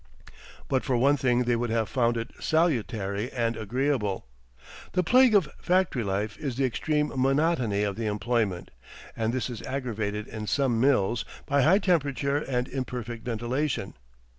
But 0.67 0.83
for 0.83 0.97
one 0.97 1.15
thing 1.15 1.43
they 1.43 1.55
would 1.55 1.69
have 1.69 1.87
found 1.87 2.17
it 2.17 2.31
salutary 2.39 3.31
and 3.31 3.55
agreeable. 3.55 4.25
The 4.93 5.03
plague 5.03 5.35
of 5.35 5.47
factory 5.59 6.03
life 6.03 6.39
is 6.39 6.55
the 6.55 6.65
extreme 6.65 7.11
monotony 7.15 7.83
of 7.83 7.95
the 7.97 8.07
employment, 8.07 8.71
and 9.15 9.31
this 9.31 9.47
is 9.47 9.61
aggravated 9.61 10.27
in 10.27 10.47
some 10.47 10.79
mills 10.79 11.23
by 11.45 11.61
high 11.61 11.77
temperature 11.77 12.37
and 12.37 12.67
imperfect 12.67 13.23
ventilation. 13.23 13.93